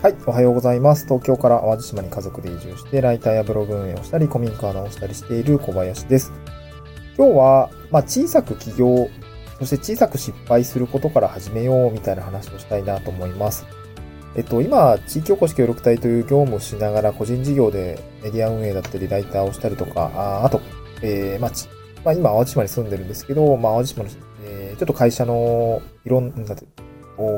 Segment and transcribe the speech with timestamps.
[0.00, 1.06] はい、おはようございます。
[1.06, 6.32] 東京から淡路島に家族で移住して、ライターやブログ運営をしたり、古民家をしたりしている小林です。
[7.16, 9.10] 今日は、まあ、小さく起業、
[9.58, 13.66] そして小さく失敗することから始めようみたいな話をしたいなと思います。
[14.36, 20.60] えっと、今、地域おこし協力隊という業務をしながら、個人事業でメディア運営だったり、ライターをしたりとか、ああと、
[21.02, 21.50] えー、まあ、
[22.04, 24.10] まあ、今、淡路島に住んでるんですけど、まあ、淡路島の、
[24.44, 26.54] えー、ちょっと会社の、いろんな、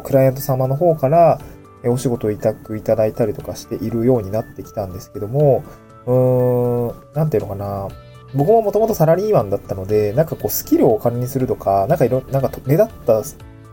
[0.02, 1.40] クライアント様の方から、
[1.84, 5.64] お仕事を委託いただいたりとかしているようになってきたんですけども、
[6.06, 7.88] うーん、なんていうのかな。
[8.34, 13.22] 僕ももともとサラリーマンだったので、なんかこうスキルを管理するとか、なんかいろ、なんか目立った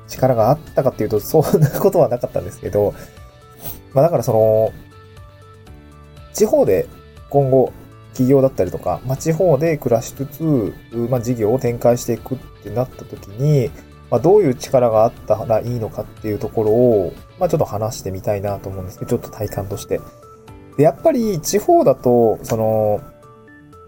[0.08, 2.94] 力があったかっていうと、そんなことはなかったんですけど、
[3.94, 4.72] まあだからその、
[6.34, 6.88] 地方で
[7.30, 7.72] 今後、
[8.14, 13.70] 企業だったりとか、まあ地方で暮らしつつ、まあ事業を展開していくってなった時に、
[14.10, 20.00] まあ、どういう力があったらいいのかっていうところを、まあ、ちょっと話してみたいなと思うんですけど、ちょっと体感として。
[20.78, 23.02] で、やっぱり地方だと、その、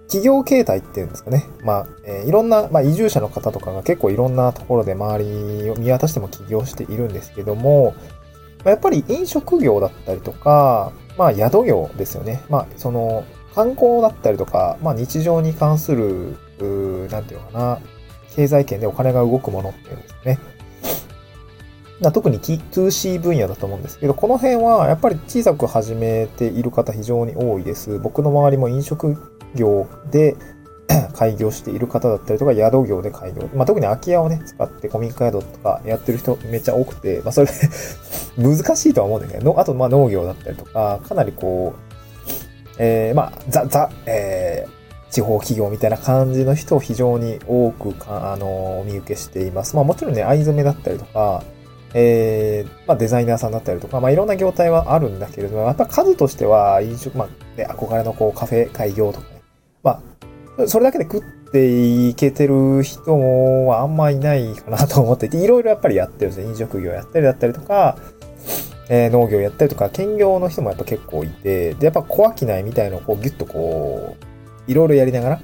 [0.08, 1.46] 企業形態っていうんですかね。
[1.64, 7.94] まあ、えー、いろんな、まあ、移住者の方とかが結構いろんなところで周りを見渡しても起業しているんですけども、
[8.64, 12.42] まあ、やっぱり飲食業だったりとか、まあ、宿業ですよね。
[12.50, 17.80] まあ、その、観光だったりとか、まあ、日常に関する、うなんていうのかな、
[18.36, 20.40] 経済圏でお金が動くものっていうんですね。
[22.14, 28.00] 特に 2C 分野だと思うんですけど、この辺はやっぱり小さく始めている方非常に多いです。
[28.00, 29.18] 僕の周りも飲食
[29.54, 30.38] 業で
[31.14, 33.50] 開業している方だったりとか、宿業で開業。
[33.54, 37.50] まあ、特に空き家をね、使って古民家宿とかやってる人めっちゃ多くて、まあ、それ
[38.38, 41.80] 難しいとは思うんだけど、あと、まあ、農業だったりとか、かなりこう、
[42.78, 44.79] えー、まあ、ザ、ザ、えー、
[45.12, 49.76] 地方企業みたいな感じの人を非常に多くか、あの、お見受けしています。
[49.76, 51.44] まあもちろんね、藍染めだったりとか、
[51.94, 59.42] えー、まあデザイナーさんだったりとか、まあいろんな業態はあるんだけれども、やっぱ数としては飲食、まあ、ね、憧れのこうカフェ開業とかね。
[59.82, 60.02] ま
[60.60, 61.22] あ、それだけで食っ
[61.52, 66.50] ていけてる人もあんまいないかなと思っていて、いろいろやっぱりやってるんですよ。
[66.50, 67.98] 飲食業やったりだったりとか、
[68.90, 74.29] えー、農業やったりとか、兼業の人もやっぱ結構いて、で、やっぱ小商いみたいのこうギュッとこう、
[74.70, 75.42] いろいろやりながら、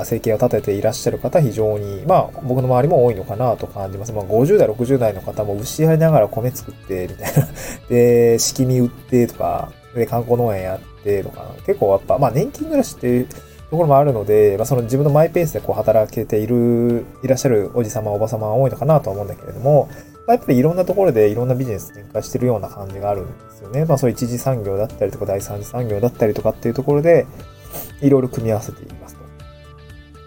[0.00, 4.12] あ生計を立てていらっしゃる方、非常に、まあ、僕の周りも多いのかなと感じます。
[4.14, 7.48] まあ、50代、60代の方も牛やりながら米作って、みたいな。
[7.90, 19.90] で、敷き見売ってとか、で、観光農園やってとか、結構やっぱ、まあ、年金暮らしっていうところもあるので、まあ、その自分のマイペースでこう働けている、いらっしゃるおじ様、おば様は多いのかなとは思うんだけれども、
[20.28, 23.84] やっぱりいろんなところでいろんなビジネス展開してるような感じがあるんですよね。
[23.84, 27.26] まあ、そういう一次産業だったりとか、第三次産業だったりとかっていうところで、
[28.00, 29.24] いろいろ組み合わせていますと。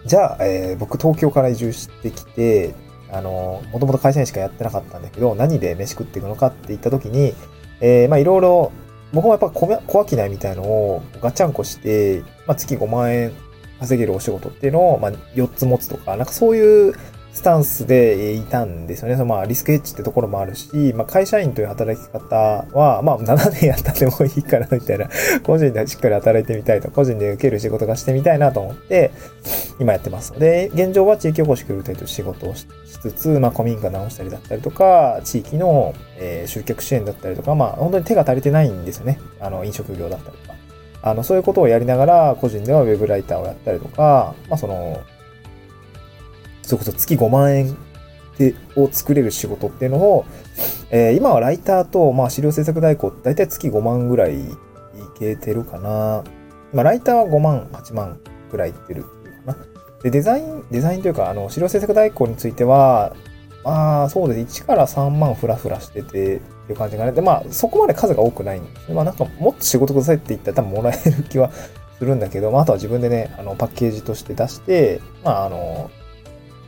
[0.06, 2.74] じゃあ、えー、僕東京から移住してきて、
[3.12, 7.34] あの、もともと会社員しかやってなかったんだけど、何で飯食っていくのかって言った時に、
[7.80, 8.72] えー、まあいろいろ、
[9.12, 13.32] 僕もやっぱ小小商いみたいのをガチャンコして、まあ月5万円
[13.80, 16.94] 稼げるお仕事っていうのを、まあ4つ持つとか、なんかそういう
[17.32, 19.14] スタンスでいたんですよね。
[19.14, 22.36] そのまあリスクエッジってところもあるし、まあ会社員という働き方
[22.72, 25.08] は、まあ7年やったってもいいかなみたいな、
[25.44, 29.12] 個人でしっかり働いてみたいと、個人で受ける仕事がしてみたいなと思って、
[29.78, 30.38] 今やってます。
[30.38, 32.66] で、現状は地域おこし協力隊という仕事をし
[33.00, 39.20] つつ、まあ古民家直したりだったりとか、地域の、えー、集客支援だったりとか、まあ本当に手が足りてないんですよね。
[39.40, 40.54] あの飲食業だったりとか。
[41.02, 45.00] あの、そういうことをやりながら、個人ではウェブライターをやったりとか、まあその、
[46.70, 47.76] それこそ月5万円
[48.38, 50.24] でを作れる仕事っていうのを、
[50.90, 54.56] えー、今はライターと、まあ、資料制作代行、だいたい月5万ぐらいい
[55.18, 56.24] けてるかな。
[56.72, 58.20] まあ、ライターは5万、8万
[58.50, 59.08] ぐらいいってるか
[59.46, 59.56] な。
[60.02, 63.14] で、デザイン、デザインというか、あの、資料制作代行については、
[63.64, 64.62] まあ、そうです。
[64.62, 66.40] 1から3万フラフラしてて、ってい
[66.72, 67.12] う感じがね。
[67.12, 68.92] で、まあ、そこまで数が多くないんです。
[68.92, 71.50] まあ、なんか、もっと仕事くださいって言ったら多分もらえる気は
[71.98, 75.90] するんだけど、まあ、あとは自分でね、あの、パッケージとして出して、まあ、あの、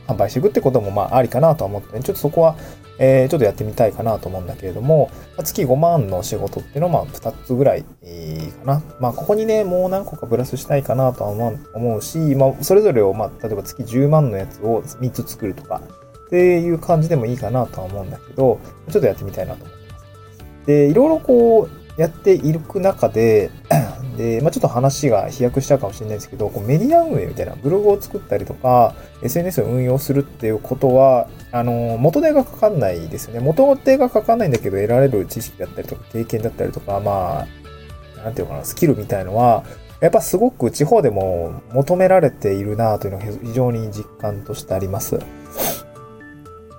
[0.07, 2.55] 販売していくってこともまあありかなとは思って、ね、ちょっとそこは、
[2.99, 5.09] えー、ちょっとやってみたいかなと思うんだけれども、
[5.43, 7.87] 月5万の仕事っていうのはまあ2つぐらいか
[8.65, 8.83] な。
[8.99, 11.29] まあここにね、もう何個かプラスしたいかなとは
[11.73, 15.81] 思うし、まあそれぞれをまあ例えば月10万のやつを3つ作るとか
[16.25, 20.65] っていう感じでもいいかなとは思うんだけど、ちょっとやってみたいなと思ってます。
[20.65, 23.51] で、いろいろこうやっていく中で、
[24.17, 28.93] で、まあ、ちょっと話が飛躍したかもしれないですけど、こうメディア運営みたいなブログを作ったりとか、
[29.23, 33.39] SNS を運用するっていうことは、あの、元手がかかんないですよね。
[33.39, 37.47] 元手がかかんないんだけど、得られる知識だったりとか、経験だったりとか、ま
[38.19, 39.63] あ、なんていうかな、スキルみたいのは、
[39.99, 45.17] やっぱすごく地方でも求められているなというのが非常に実感としてあります。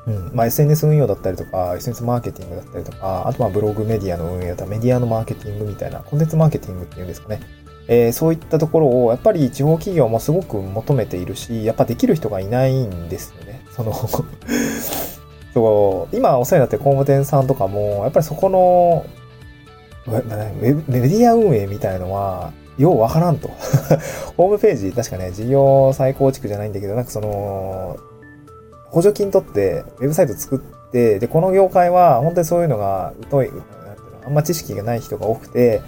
[0.06, 0.30] うん。
[0.34, 7.40] まあ、SNS 運用だったりとか、SNS マーケティングだったりとか、あとはブログメディアの運営だったり、メディアのマーケティングみたいな、コンテンツマーケティングっていうんですかね。
[7.86, 13.64] えー、そういったところを、やっぱり地方企業もすごく求めているし、やっぱできる人がいないんですよね。
[13.72, 13.92] その
[15.54, 19.04] そう、今お世話になってる工務店さんとかも、やっぱりそこの、
[20.06, 23.48] メディア運営みたいのは、ようわからんと。
[24.36, 27.96] ホームページ、確かね、事業再構築じゃないんだけど、なんかその、
[28.94, 35.82] 補助金取って、ウェブサイト作って、で、この業界は、本当にそういうのが疎い、なんていうの、あんま知識がない人が多くて、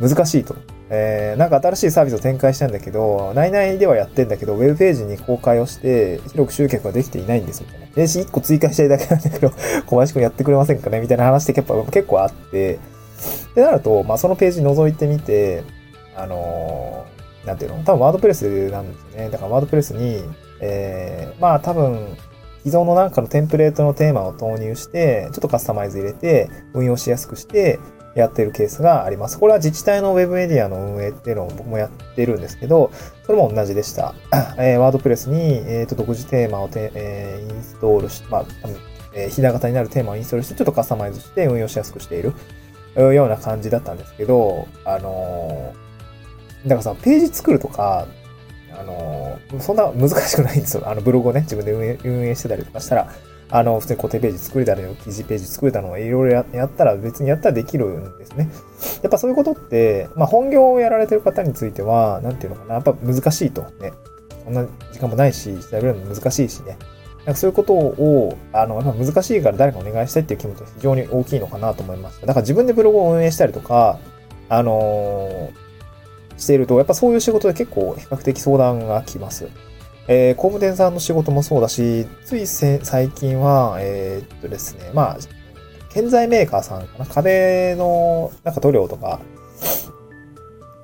[0.00, 0.56] 難しいと。
[0.92, 7.86] えー、なんか新しいサービスを展開したんだけど、内々ではやってんだけど、ウェブページに公開をして、広く集客ができていないんですみたいな。
[7.88, 9.52] ページ1個追加したいだけなんだけど、
[9.86, 11.00] 小林くんやってくれませんかね？
[11.00, 12.74] みたいな話って結構結構あって、
[13.50, 15.62] ってなると、まあそのページ覗いてみて、
[16.16, 19.30] あのー、なんていうの多分ワードプレスなんですよね。
[19.30, 20.24] だからワードプレスに、
[20.60, 22.16] えー、まあ多分、
[22.64, 27.78] 既存のなんかのテンプレートのテーマを投入して、ちょっとカスタマイズ入れて、運用しやすくして、
[28.14, 29.38] やってるケースがあります。
[29.38, 32.90] これは自治体のウェブメディアの運営っていうのを僕もやってるんですけど、
[33.24, 34.14] それも同じでした。
[34.58, 38.44] えー、ワードプレスに、えー、と独自テーマをて、えー、インストールし、まあ、
[39.14, 42.34] えー、ひな型になるテーマをインストールして、ちょっとカスタマイズして運用しやすくしている
[42.96, 48.06] ような感じだったんですけど、あのー、だからさ、ページ作るとか、
[48.78, 50.88] あの、そんな難しくないんですよ。
[50.88, 53.12] あのブログをね、自分で運営運営してたりとかしたら、
[53.52, 58.48] あの、普通に固定ページ作れたり、記事ページ作れたのをいろいろやったら別にやったらできるんですね。
[59.02, 63.92] やっぱそういうことって、まあ本業をやられてる方については、なんていうのかな、やっぱ難しいとね。
[64.44, 66.76] そんな時間もないし、調べるのも難しいしね。
[67.24, 72.26] なんかそういうことを、あの、難しいから誰かお願いしたいっていう気持ちが非常に大きいのかなと思いました。
[72.26, 73.98] だから自分でブログを運営したりとか、
[74.48, 75.69] あのー、
[76.40, 79.46] していると、やっぱそういう仕事で結構比較的相談が来ます。
[80.08, 85.18] えー、工務店さんの仕事もそうだし、つい最近は、えー、っとですね、まあ、
[85.92, 89.20] 建材メーカーさんかな、壁のなんか塗料とか、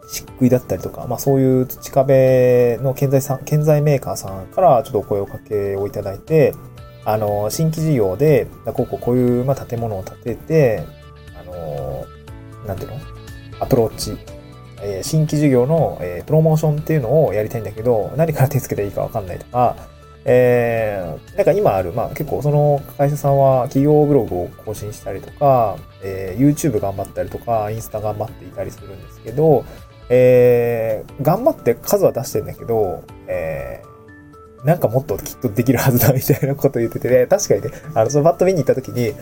[0.08, 6.54] 漆喰だったりとか、まあそういう土壁の建材さん、建材メーカーさんからちょっとお声をかけをいただいて、
[7.04, 10.84] あの、新規事業で、こうこうこういう、まあ、建物を建てて、
[11.40, 12.04] あの、
[12.66, 12.98] なんていうの？
[13.58, 14.18] アプローチ
[14.82, 19.76] え新規事業の、えプロモーションっていうのをやりたいんだけど、何から手つけていいかわかんないとか、
[20.28, 29.64] えー、なんか今ある、まあ結構その会社さんは企業ブログを更新したりとか、えー、YouTube 頑張ったりとか、インスタ頑張っていたりするんですけど、
[30.08, 39.12] えー、頑張って数は出してんだけど、えー、なんかもっときっとできるはずだみたいなこと言ってて、ね、確かにね、あの、そのバット見に行った時に、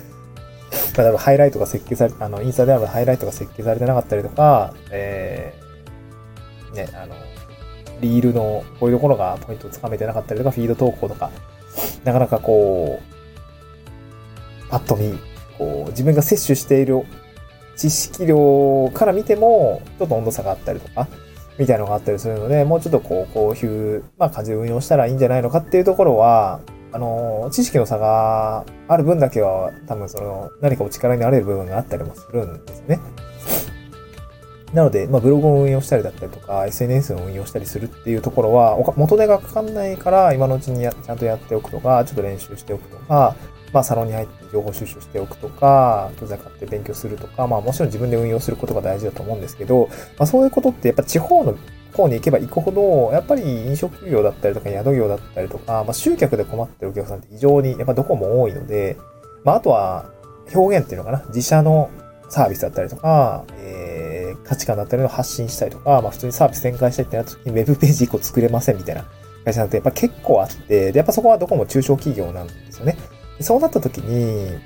[0.96, 7.14] まあ、ハイライトが設計され、あの、インスタであるハイライトが設計されてなかったりとか、えー、ね、あの、
[8.00, 11.30] リールのこういうところがポイントをつかめてなかったりとか、フィード投稿とか、
[12.04, 15.18] なかなかこう、パッと見、
[15.58, 17.04] こう、自分が摂取している
[17.76, 21.08] 知識量から見ても、ちょっと温度差があったりとか、
[21.58, 26.60] みたいなのがあったりするので、もうちょっとこう、こういう、まあ、感じで運用したらいいんじゃないのかっていうところは、
[26.94, 33.00] あの、知識の差がある分だけは、多分その、何かお力になれる部分があったりもするんですね。
[34.72, 43.34] なので、まあ、ブログを運用したりだったりとか、SNS を運用したりするっていうところは、元手がかかんないから、今のうちにやちゃんとやっておくとか、ちょっと練習しておくとか、
[43.72, 51.56] まあ、サロンに入って情報収集しておくとか、教材買って勉強するとか、まあ、もちろん自分で運用することが大事だと思うんですけど、まあ、そういうことってやっぱ地方の
[51.94, 58.96] 方に行けば行くほど、やっぱり飲食業だったりとか宿業だったりとか、まあ、集客で困ってるお客さんって非常にやっぱどこも多いので、
[59.44, 60.10] まあ、あとは
[60.54, 61.90] 表現っていうのかな、自社の
[62.28, 69.04] サービスだったりとか、えー、価値観だったりの発信したりとか、まあ、普通にサービス展開したいってなった時にウェブページ1個作れませんみたいな
[69.44, 72.96] 会社なんてやっぱ結構あって、で、やっぱそこはどこも中小企業なんですよね。
[73.40, 74.58] そうなった時に、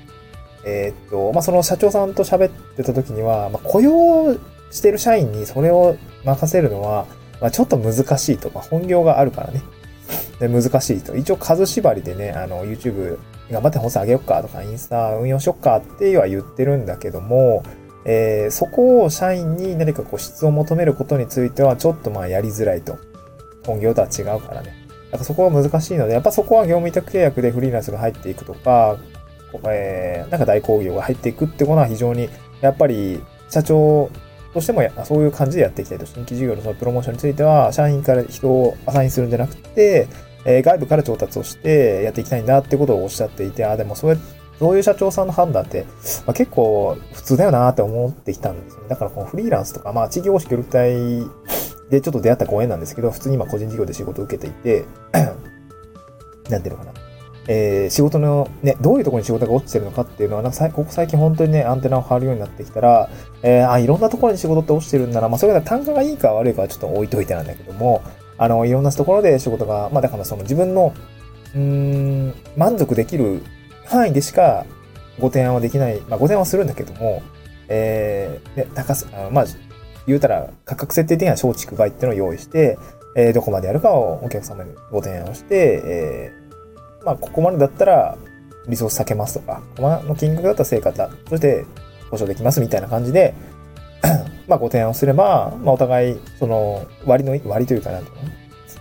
[0.65, 4.37] えー、っと、まあ、その社長さんと喋ってた時には、まあ、雇用
[4.71, 7.05] してる社員にそれを任せるのは、
[7.41, 9.61] まあ、ちょっと難しいとか、本業があるからね。
[10.39, 11.15] で、難しいと。
[11.15, 13.17] 一応数縛りでね、あの、YouTube
[13.51, 17.63] 頑張って本数上げよっかとか、インスタ運用しよっかっては言ってるんだけども、
[18.05, 22.97] えー、そこを社員に何かこう質を求めることについてはちょっとまあやりづらいと。
[23.65, 24.73] 本業とは違うからね。
[25.11, 28.97] だからそこが難しいので、やっぱそこは業務委託契約でフリーランスが入っていくとか、
[29.67, 32.29] えー、なんか代行業が入っていくってことは非常に、
[32.61, 34.09] やっぱり社長
[34.53, 36.05] としてもそういう感じでやっていきたいと。
[36.05, 40.07] 新規事業のそのプロモーションについては、社員から人をアサインするんじゃなくて、
[40.45, 44.19] えー、外部から調達をしてやっていきたいんだってことをおっしゃっていて、あ、でもそういう、
[44.59, 45.85] そういう社長さんの判断って、
[46.25, 48.89] まあ、結構普通だよなって思ってきたんですよね。
[48.89, 50.93] だからこのフリーランスとか、まあ地域公式協力隊
[51.89, 54.85] でちょっと出会ったご縁なんですけど、普通に今個人事業で仕事を受けていて、
[56.49, 57.08] なんていうのかな。
[57.51, 63.09] えー、仕事のね、どういうところに仕事が落ちてるのかっていうのは、なんかここ最近本当にね、アンテナを張るようになってきたら、
[63.41, 65.29] えー、あ、いろんなところに仕事って落ちてるんだな。
[65.29, 68.03] まあ、それが単価がいいか悪いかはちょっと置いといてなんだけども、
[68.37, 70.93] あの、いろんなところで仕事が、まあ、だからその自分の、
[71.55, 73.41] うーん、満足できる
[73.85, 74.67] 範囲でしか
[75.19, 77.23] ご提案はできない、まあ、ご提案はするんだけども、
[77.67, 79.45] えー、ね、高す、あまあ、
[80.05, 82.77] 言うたら価格設定的には松竹梅っていうのを用意して、
[83.15, 86.48] えー、どこまでやるかをお客様にご提案をして、えー、
[87.03, 88.17] まあ、ここまでだったら
[88.67, 91.65] リソース避けますとか、この金額だったら成果だ、そして
[92.11, 93.33] 保証できますみたいな感じで、
[94.47, 98.31] まあ、ご提案をすれば、まあ、お互い、その、割の、割というかなんていうの？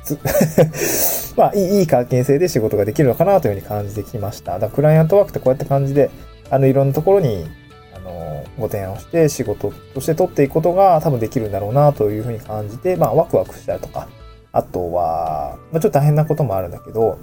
[1.37, 4.55] まあ、いい、いい関係性で仕事ができるのかなというふうに感じてきました。
[4.55, 6.11] だから、クライアントワークってこうやって感じで、
[6.51, 7.47] あの、いろんなところに、
[7.95, 14.09] あの、ご提案をして仕事として取っていくことが多分できるんだろうなというふうに感じて、まあ、ワクワクしたりとか、
[14.53, 17.19] あとは、まあ、ちょっと大変なこともあるんだけど、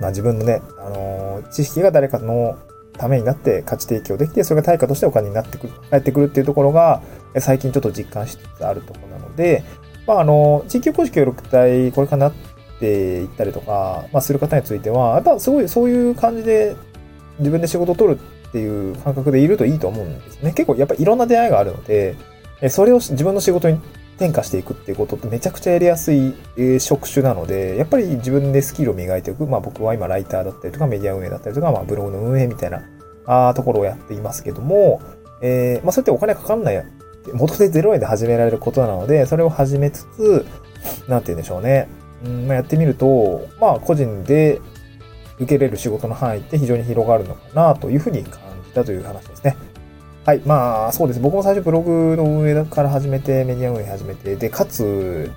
[0.00, 2.56] まあ、自分のね、あの、知識が誰かの
[2.96, 7.02] ためになって価値提供できて、それが対価としてお金になってくる、返ってくるっていうところが、
[7.38, 9.64] 最近ちょっと実感しつつあるところなので、
[10.06, 12.32] まあ、あの、地域公式協力隊、これかなっ
[12.78, 16.76] ていったりとか、まあ、する方については、やっぱすごいそういう感じで
[17.38, 20.52] 自分で仕事を取るっていう感覚でいるといいと思うんですね。
[20.52, 22.16] 結構やっぱいろんな出会いがあるので、
[22.68, 23.80] それを自分の仕事に
[24.16, 26.34] 転化していくっていうことってめちゃくちゃやりやすい
[26.80, 29.46] 職種なので、やっぱり自分でスキルを磨いていく。
[29.46, 32.82] まあ僕は今ライターだったりとかメディア運営だったりとか、まあブログの運営みたいな
[33.26, 35.00] あところをやっていますけども、
[35.42, 36.84] えー、まあそうやってお金かかんない、
[37.32, 40.46] 元で0円で始められることなので、それを始めつつ、
[41.08, 41.88] なんて言うんでしょうね。
[42.24, 44.60] うんまあ、やってみると、まあ個人で
[45.38, 49.56] 受けれる仕事の範囲って非常に広がるのかなというふうに感じたという話ですね。
[50.26, 50.42] はい。
[50.44, 51.20] まあ、そうです。
[51.20, 55.30] 僕も最初ブログの運営から始めて、メディア運営始めて、で、かつ、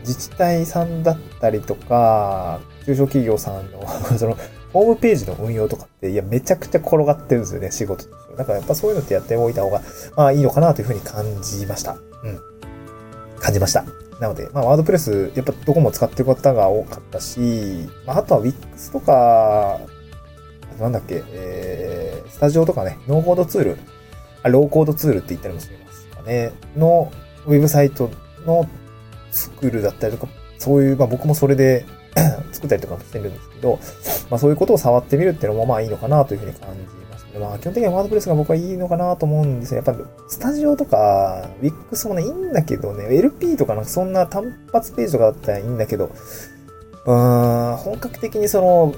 [0.00, 3.86] 自治体さんだったりとか、中小企業さんの
[4.16, 4.38] その、
[4.72, 8.36] ホームページの運用とかって、いや、めちゃくちゃ転がってるんですよね、仕事として。
[8.38, 9.82] だからやっぱそういうのってやっておいた方が、
[10.16, 11.98] まあいいのかなというふうに感じました。
[12.24, 12.40] うん。
[13.38, 13.84] 感じました。
[14.18, 19.78] なので、まあ、ワードプレス、やっぱどこも使ってる方が多かったし、まあ、あとは Wix とか、
[20.80, 23.78] なんだっけ、えー、スタジオとかね、ノーコードツール、
[24.48, 27.12] ローコードツールって言ったりもしますかね、の
[27.46, 28.10] ウェブサイト
[28.46, 28.68] の
[29.30, 31.84] 作るだったりとか、そういう、まあ僕もそれで
[32.52, 33.78] 作ったりとかしてるんですけど、
[34.30, 36.80] まあそういうことを触ってみるっていうのもまあいいのかなというふうに感じ
[37.10, 37.44] ましたね。
[37.44, 39.82] まあ基本的にはワードプレスが僕はいいのかなと思うんですよ。
[39.84, 46.10] やっぱスタジオとか、Wix もね、いいんだけどね、LP とかなんかそんな単発ページとかだったらいいんだけど、
[47.06, 48.94] うーん、本格的にその、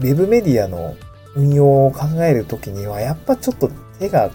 [0.00, 0.94] ウェブメディアの
[1.34, 4.32] 運用を考えるときには、やっぱちょっと手が、ね、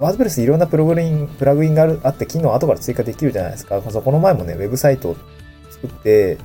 [0.00, 3.80] ワードプレスいろんなプログリング、プラグインがあるあって機能後から追加できるじゃないですか。
[3.80, 5.16] この前もね、ウェブサイトを
[5.70, 6.38] 作って、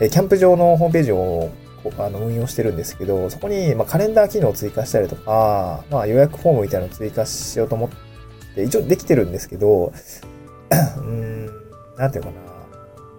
[0.00, 1.50] えキャンプ場のホームページを
[1.98, 9.92] あの運用してるんですけど、そこに、まカレンダー機能を追加したりとか、まあ、予約フォームみたいなのを追加しようと思って、一応できてるんですけど、
[10.98, 11.46] うん、
[11.96, 12.49] なんていうかな。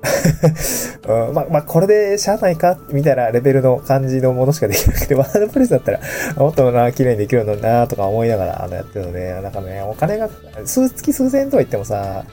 [1.08, 6.00] うん、まあ、まあ、これでしゃあないかみたいなレベルの感じのものしかできなくて、 ワードプレスだったら、
[6.38, 10.29] もっとな、綺麗にできるのにな、とか思いながら、あの、やってるので、なんかね、お金が、
[10.65, 12.25] 数月数千円とは言ってもさ、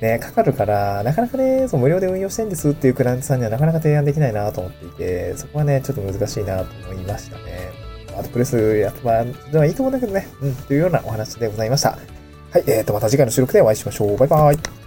[0.00, 7.42] ね、かかるから、なかなかね、そう無料で運用してんですっていうクライアントさんにはなかなか提案できないなと思っていて、そこはね、ちょっと難しいなと思いましたね。
[8.14, 11.90] ワードプレスやっぱ、ではいいと思うんだけどね、うん、というようなお話でございました。
[12.50, 14.16] はい、えーと、また次回の収録でお会いしましょう。
[14.16, 14.85] バイバイ。